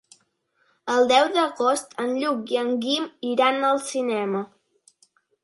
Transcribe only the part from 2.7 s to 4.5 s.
Guim iran al cinema.